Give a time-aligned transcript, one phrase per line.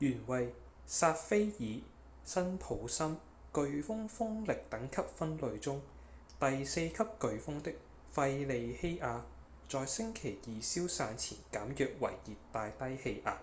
[0.00, 0.52] 原為
[0.86, 1.80] 薩菲爾-
[2.24, 3.16] 辛普森
[3.54, 5.80] 颶風風力等級分類中
[6.38, 7.72] 第四級颶風的
[8.12, 9.22] 費莉希亞
[9.70, 13.40] 在星期二消散前減弱為熱帶低氣壓